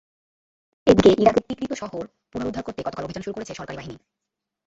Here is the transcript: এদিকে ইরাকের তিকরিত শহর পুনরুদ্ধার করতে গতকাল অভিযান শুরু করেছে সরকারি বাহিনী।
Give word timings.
এদিকে 0.87 1.09
ইরাকের 1.21 1.43
তিকরিত 1.49 1.71
শহর 1.73 2.03
পুনরুদ্ধার 2.31 2.65
করতে 2.65 2.81
গতকাল 2.81 3.03
অভিযান 3.05 3.23
শুরু 3.23 3.35
করেছে 3.35 3.53
সরকারি 3.53 3.77
বাহিনী। 3.77 3.97